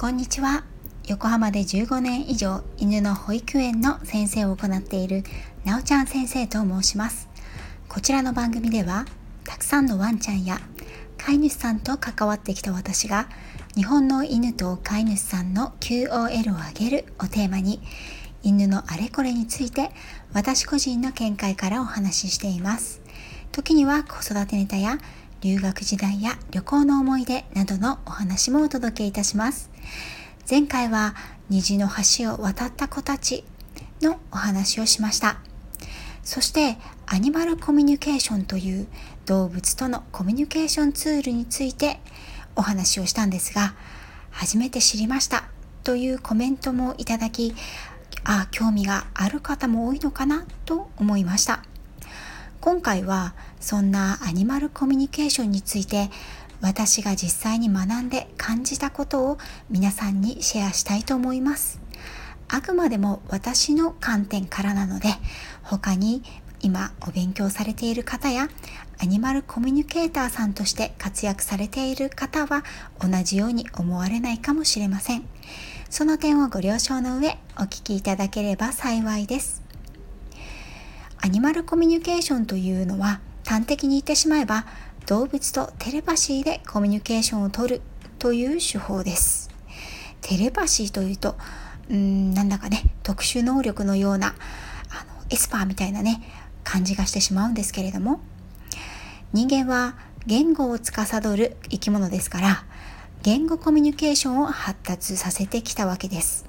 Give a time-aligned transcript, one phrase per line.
[0.00, 0.62] こんにちは。
[1.08, 5.24] 横浜で15年以上犬の保育園の先生を行っている
[5.64, 7.28] なおちゃん先生と申します。
[7.88, 9.06] こちらの番組では
[9.42, 10.60] たくさんのワンちゃんや
[11.16, 13.28] 飼い主さんと関わってきた私が
[13.74, 17.80] 日本の犬と飼い主さんの QOL を上げるをテーマに
[18.44, 19.90] 犬のあれこれについて
[20.32, 23.00] 私個人の見解からお話ししています。
[23.50, 24.98] 時には子育てネタや
[25.40, 29.70] 留学時代や旅行の思い出などのお話もお届けいたします。
[30.50, 31.14] 前回は
[31.48, 33.44] 虹の橋を渡った子たち
[34.02, 35.38] のお話をしました。
[36.24, 38.88] そしてアニマルコミュニケーションという
[39.26, 42.00] 動物とのコミュニケーションツールについて
[42.56, 43.74] お話をしたんですが、
[44.30, 45.44] 初めて知りました
[45.84, 47.54] というコメントもいただき、
[48.24, 51.62] ああ、興味がある方も多いのかなと思いました。
[52.60, 56.10] 今回はそんなアニマルコミュニケーションについて
[56.60, 59.38] 私が実際に学んで感じたことを
[59.70, 61.80] 皆さんにシェアしたいと思います。
[62.48, 65.08] あくまでも私の観点からなので
[65.62, 66.22] 他に
[66.60, 68.48] 今お勉強されている方や
[69.00, 72.64] アニマルコミュニケーターさんとして活躍されている方は
[73.00, 75.24] 同じように思われないかもしれません。
[75.90, 79.62] その点をご了承の上お聞きいただければ幸いです。
[81.20, 84.66] アニマルコミュニケーションというのは端的に言ってしまえば
[85.06, 87.80] 動物とテレパシーでコミュニケーションをとる
[88.18, 89.48] という手法です。
[90.20, 91.34] テレパシーというと、
[91.88, 96.22] うん、なんだかね、特殊能力のような、あの、エスパーみたいなね、
[96.62, 98.20] 感じがしてしまうんですけれども、
[99.32, 99.96] 人間は
[100.26, 102.64] 言語を司る生き物ですから、
[103.22, 106.44] 言語コミュニケーションを発達させてきたわけです。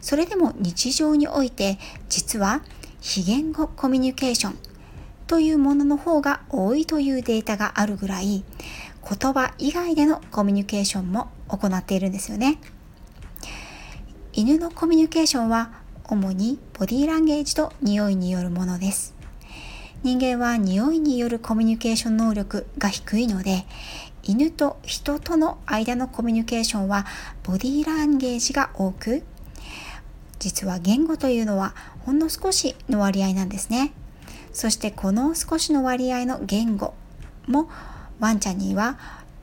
[0.00, 2.62] それでも日常において、実は
[3.00, 4.58] 非言語コミュニケーション
[5.26, 8.44] というものの方が多いというデータがあるぐらい
[9.08, 12.58] 言葉以外でのコミュニケーションも行っているんですよね
[14.32, 15.72] 犬のコミュニケーションは
[16.04, 19.14] 主にボディーランゲージと匂いによるものです
[20.02, 23.64] 人間は匂いによるコミュニケーション能力が低いので
[24.22, 27.06] 犬と人との間のコミュニケーションは
[27.44, 29.24] ボディーランゲージが多く
[30.38, 33.92] 実は言語というのはほんの少しの割合なんですね。
[34.56, 36.94] そしてこの少しの割合の言語
[37.46, 37.68] も
[38.18, 38.98] ワンちゃんには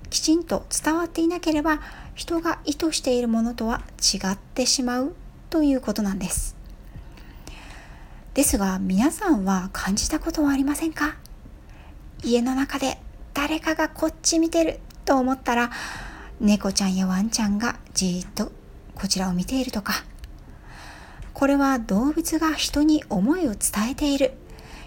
[0.09, 1.81] きちんと伝わっていなければ
[2.16, 5.13] 人が意図しているものとは違ってしまう
[5.51, 6.56] ということなんです。
[8.34, 11.16] ですが皆さんは感じたことはありませんか？
[12.24, 12.97] 家の中で
[13.35, 15.69] 誰かがこっち見てると思ったら
[16.40, 18.51] 猫ちゃんやワンちゃんがじーっと
[18.95, 19.94] こちらを見ているとか
[21.35, 24.34] これは動物が人に思いを伝えている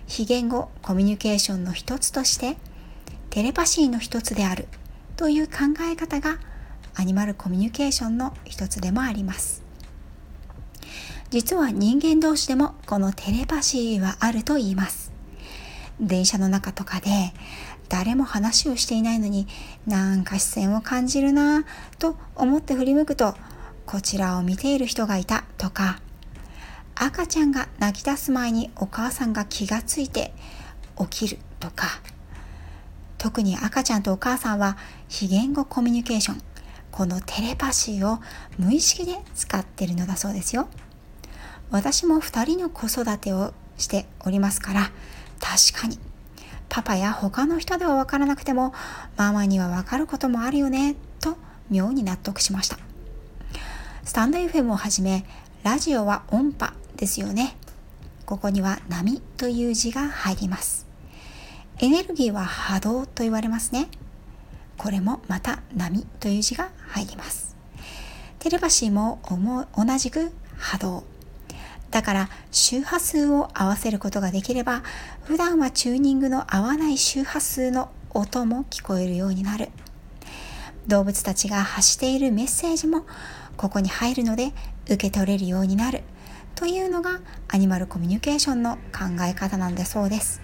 [0.06, 2.56] 非言語コミュニケーションの一つとして
[3.30, 4.68] テレパシーの一つである
[5.16, 5.54] という考
[5.90, 6.38] え方が
[6.94, 9.62] アニマルコミュニケーションの一つでもあります。
[11.30, 15.12] 実は人間同士でもこのテレパシーはあると言います。
[16.00, 17.32] 電車の中とかで
[17.88, 19.46] 誰も話をしていないのに
[19.86, 21.64] なんか視線を感じるなぁ
[21.98, 23.34] と思って振り向くと
[23.86, 26.00] こちらを見ている人がいたとか
[26.98, 30.32] 赤ちゃんが泣き出す前にお母さんが気がついて
[30.98, 32.00] 起きるとか。
[33.18, 34.76] 特に赤ちゃんとお母さんは
[35.08, 36.42] 非言語コミュニケーション。
[36.90, 38.20] このテレパシーを
[38.58, 40.68] 無意識で使ってるのだそうですよ。
[41.70, 44.90] 私も2人の子育てをしておりますから
[45.40, 45.98] 確かに。
[46.68, 48.72] パパや他の人では分からなくても
[49.16, 51.36] ママには分かることもあるよねと
[51.70, 52.78] 妙に納得しました。
[54.04, 55.26] スタンド FM をはじめ
[55.62, 57.56] ラジオは音波ですよね。
[58.24, 60.86] ここには波という字が入ります。
[61.78, 63.88] エネルギーは波動と言われますね。
[64.76, 67.56] これもまた波という字が入ります。
[68.38, 69.20] テレパシーも
[69.76, 71.04] 同じく波動。
[71.90, 74.82] だから周波数を合わせることができれば
[75.24, 79.68] 普段はチューニングの合わない周波数の音も聞こえるようになる。
[80.86, 83.04] 動物たちが発しているメッセージも
[83.56, 84.52] ここに入るので
[84.84, 86.02] 受け取れるようになる
[86.56, 90.40] というのがアニマルコミュニケーションの考え方なんだそうです。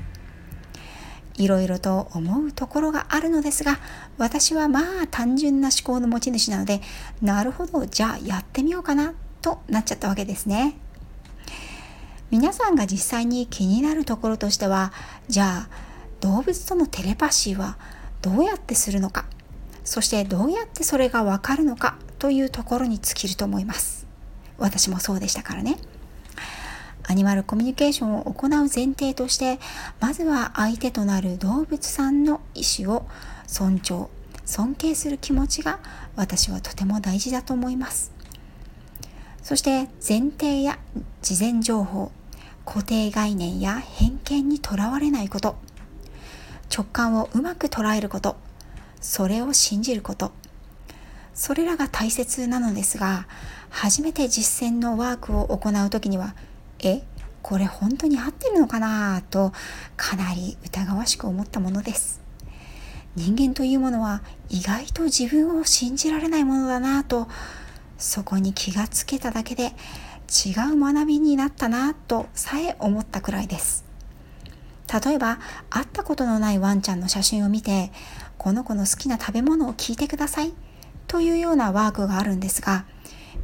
[1.39, 3.81] いろいろと思うところがあるのですが
[4.19, 6.83] 私はまあ単純な思考の持ち主なので
[7.23, 10.77] なるほどじゃあやってみようかなとなっちゃったわけですね。
[12.31, 14.93] 皆さんが実際に気になるところとしては
[15.29, 17.77] じゃあ動物とのテレパシーは
[18.23, 19.27] どうやってするのか
[19.85, 24.07] そしてどうやってそれがわかるのかというところに尽きると思います
[24.57, 25.77] 私もそうでしたからね
[27.05, 29.59] アニマルコミュニケーションを行う前提として
[30.01, 33.07] まずは相手となる動物さんの意思を
[33.47, 34.09] 尊重
[34.45, 35.79] 尊敬する気持ちが
[36.17, 38.13] 私はとても大事だと思います。
[39.43, 40.79] そして前提や
[41.21, 42.13] 事前情報
[42.65, 45.57] 固定概念や偏見にとらわれないこと
[46.73, 48.37] 直感をうまく捉えること
[49.01, 50.33] それを信じること。
[51.35, 53.27] それらが大切なのですが
[53.71, 56.35] 初めて実践のワークを行う時には
[56.83, 57.03] え
[57.43, 59.53] これ本当に合ってるのかなと
[59.97, 62.21] かなり疑わしく思ったものです。
[63.15, 67.29] 人間というものは意外と自分を信じられないものだなと
[67.99, 69.73] そこに気がつけただけで
[70.47, 73.85] 違う学びになったなとさえ思ったくらいです。
[75.05, 75.39] 例えば
[75.71, 77.93] 会ったことのないワンちゃんの写真を見て
[78.37, 80.53] この子の好きな食べ物を聞いてください
[81.07, 82.85] というようなワークがあるんですが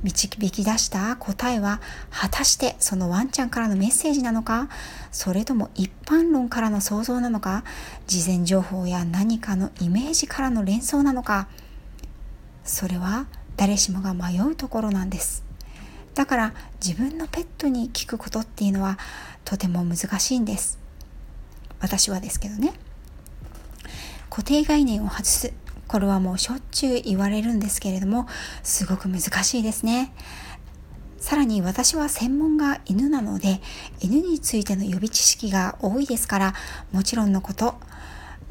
[0.03, 1.81] 導き出した答えは
[2.11, 4.69] 果たしてそのワンちゃんからのメッセージなのか？
[5.11, 7.65] それとも一般論からの想像なのか？
[8.07, 11.49] 事前情報や何かのイメージからの連想なのか？
[12.65, 13.27] それは
[13.57, 15.45] 誰しもが迷うところなんです。
[16.15, 16.55] だから
[16.85, 18.99] 自分のペットに聞くことっていうのは
[19.45, 20.79] とても難しいんです。
[21.81, 22.73] 私はですけどね。
[24.31, 25.53] 固定概念を外す
[25.89, 28.27] これはもうしょっちゅう言われるんですけれども
[28.63, 30.13] すごく難しいですね。
[31.19, 33.61] さらに私は専門が犬なので
[34.01, 36.55] 犬についての予備知識が多いですから
[36.93, 37.75] もちろんのこと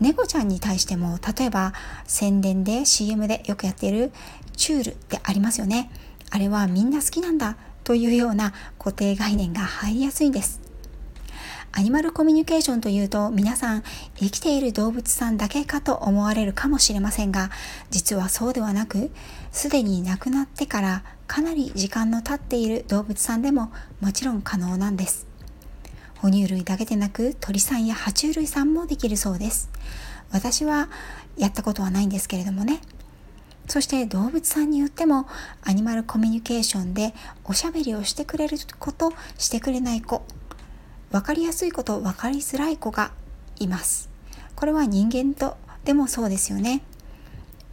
[0.01, 1.73] 猫ちゃんに対しても例えば
[2.05, 4.11] 宣伝で CM でよくやっている
[4.55, 5.89] チュールってありますよね。
[6.29, 10.66] あれはみんな好きなんだというような固定概念が入りやすいんです。
[11.71, 13.83] アニマルコミュニケーションというと皆さん
[14.15, 17.51] 生きている動物さんだけかと思われるかもしれませんが
[17.91, 19.11] 実はそうではなく
[19.51, 23.71] すでに亡くなってからかなり時間の経っている動物さんでも
[24.01, 25.27] もちろん可能なんです。
[26.19, 29.69] 哺乳類だけでなく鳥さんや爬虫類さんもできるそうです。
[30.31, 30.89] 私は
[31.37, 32.81] やったことはないんですけれどもね。
[33.67, 35.27] そして動物さんによっても
[35.61, 37.13] アニマルコミュニケーションで
[37.43, 40.23] おしゃべりをしてくれる子としてくれない子
[41.11, 43.11] 分かりやすい子と分かりづらい子が
[43.59, 44.09] います。
[44.55, 46.81] これは人間とでもそうですよね。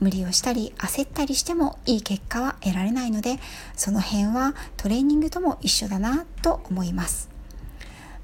[0.00, 3.38] 無理をしたり焦ったりしてもいい結果は得られないので
[3.76, 7.28] その辺はトレーニングとも一緒だなと思います。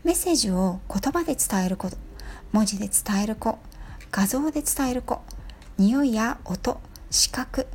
[0.05, 1.91] メッセージを言葉で伝える子
[2.53, 3.59] 文字で伝える子
[4.11, 5.21] 画像で伝える子
[5.79, 6.81] 匂いや音
[7.11, 7.67] 視覚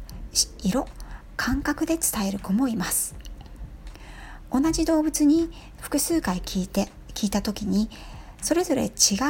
[0.62, 0.88] 色
[1.38, 3.16] 感覚で伝える子もいます。
[4.52, 5.50] 同じ動物に
[5.82, 7.90] 複数回聞いて聞いた時に
[8.42, 8.90] それぞれ違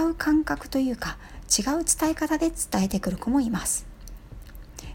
[0.10, 1.18] う感覚というか
[1.48, 3.86] 違う伝え方で伝えてくる子もいます。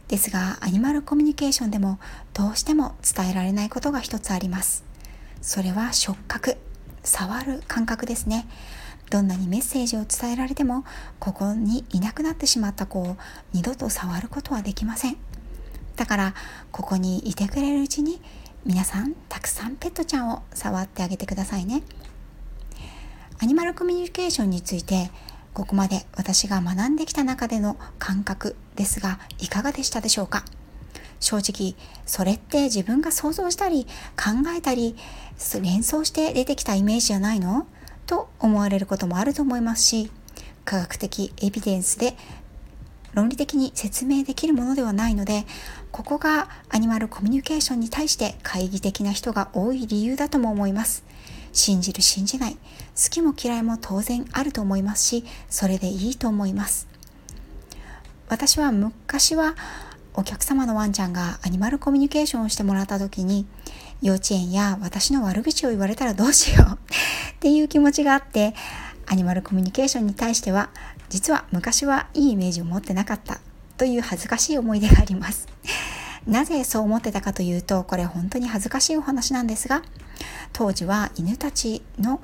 [0.09, 2.01] ですがアニマルコミュニケーションでも
[2.35, 4.85] どうしても伝えられないことが一つあります。
[5.41, 6.59] それは触覚
[7.03, 8.47] 触る感覚ですね。
[9.09, 10.85] どんなにメッセージを伝えられても
[11.19, 13.17] ここにいなくなってしまった子を
[13.53, 15.17] 二度と触ることはできません。
[15.97, 16.35] だから
[16.73, 18.21] ここにいてくれるうちに
[18.65, 21.83] 皆さんたくさんペットちゃんを触ってあげてくださいね。
[23.43, 25.11] アニマルコミュニケーションについて
[25.55, 30.45] ここまで私が学んできた中での感覚ですがいかがでしたでしょうか？
[31.21, 34.95] 正直それって自分が想像したり考えたり
[35.63, 37.67] 連想して出てきたイメージじゃないの？
[38.07, 40.11] と思われることもあると思いますし
[40.67, 42.19] 科学的エビデンスで
[43.15, 45.47] 論理的に説明できるものではないので
[45.93, 51.09] ここがアニマルコミュニケーションに対して懐疑的な人が多い理由だとも思います。
[51.53, 52.55] 信じる信じない。
[52.55, 56.89] 好きも嫌いも当然あると思いますしそれでいいと思います。
[58.29, 59.57] 私は昔は
[60.15, 63.47] お客様のワンちゃんがアニマルコミュニケーションをしてもらった時に
[64.03, 66.79] 幼稚園や私の悪口を言われたらどうしよう。
[67.35, 68.55] っていう気持ちがあって
[69.07, 70.71] アニマルコミュニケーションに対しては
[71.09, 73.41] 実は昔はいいイメージを持ってなかった
[73.77, 75.49] という恥ずかしい思い出があります。
[76.27, 79.83] なぜそう思ってたかというとこれ本当に恥ずかしいお話なんですが
[80.53, 82.21] 当時は犬たちの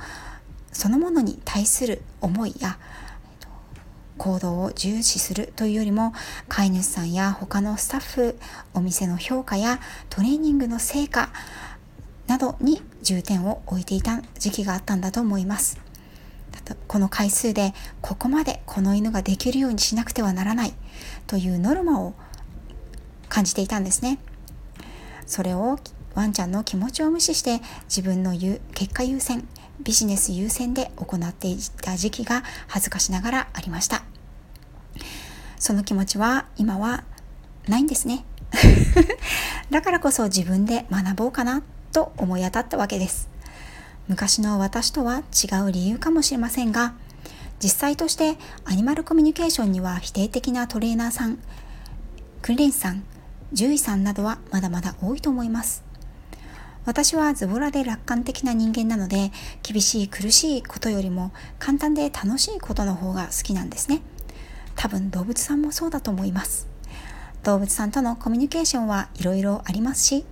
[0.73, 2.79] そのものに対する思いや
[4.19, 6.13] 行動を重視するというよりも
[6.49, 8.39] 飼い主さんや他のスタッフ
[8.75, 11.31] お店の評価やトレーニングの成果
[12.27, 15.79] などに重点を置いていた時期があったんだと思います。
[16.89, 20.75] この回数でここまでこの犬ができるようにしなくてはならない
[21.29, 22.15] というノルマを
[23.37, 24.19] 感じていたんですね。
[25.27, 25.79] それを
[26.15, 29.47] ワンちゃんの気持ちを無視して自分の言う結果優先
[29.83, 34.05] ビジネス優先で行っていた時期が恥ずかしながらありました。
[35.59, 37.05] その気持ちは今は
[37.69, 38.25] ないんですね。
[39.69, 41.63] だからこそ自分で学ぼうかな
[41.93, 43.29] と思い当たったわけです。
[44.09, 46.95] 昔の私とは違う理由かもしれませんが
[47.63, 51.39] 実際としてアニマルコミュニケーションには否定的なトレーナーさん
[52.41, 53.03] 訓練士さん
[53.57, 55.83] 獣医さんなどはまだまだ多いと思います。
[56.85, 59.33] 私はズボラで楽観的な人間なので
[59.63, 64.03] 厳しい苦しいことよりも簡単で楽しいことの方が好きなんですね。
[64.75, 66.69] 多分動物さんもそうだと思います。
[67.45, 70.27] 動物さんとのコミュニケーションはいろいろありますし好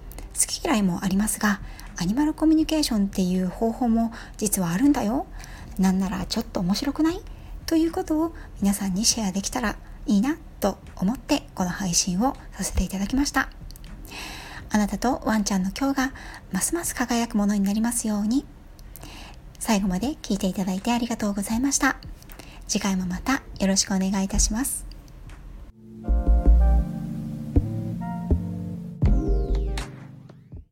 [0.46, 1.60] き嫌いもありますが
[1.96, 5.26] アニマルコミュニケーションっていう方法も実はあるんだよ。
[5.78, 7.22] なんならちょっと面白くない？
[7.64, 13.48] ということを皆さんにシェアできたらいいなと思ってこの配信をさせていただきました。
[14.70, 16.12] あなたとワンちゃんの今日が
[16.52, 18.44] ますます輝くものになりますように。
[19.58, 21.96] 最後まで聞いていただいてありがとうございました。
[22.66, 24.93] 次回もまたよろしくお願いいたします。